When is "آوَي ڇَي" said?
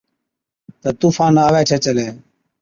1.45-1.77